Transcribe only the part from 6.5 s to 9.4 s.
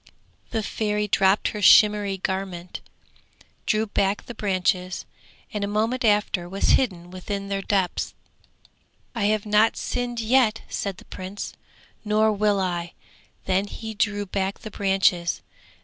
hidden within their depths. 'I